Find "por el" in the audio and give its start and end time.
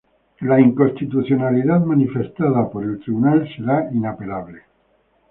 2.71-2.99